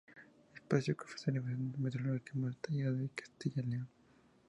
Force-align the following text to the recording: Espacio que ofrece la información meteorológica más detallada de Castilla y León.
Espacio 0.55 0.97
que 0.97 1.03
ofrece 1.03 1.29
la 1.29 1.37
información 1.37 1.75
meteorológica 1.77 2.31
más 2.33 2.55
detallada 2.55 2.93
de 2.97 3.09
Castilla 3.09 3.61
y 3.63 3.65
León. 3.67 3.89